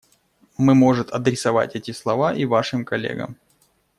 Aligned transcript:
Мы 0.57 0.73
может 0.73 1.11
адресовать 1.11 1.75
эти 1.75 1.91
слова 1.91 2.33
и 2.33 2.43
Вашим 2.45 2.85
коллегам. 2.85 3.35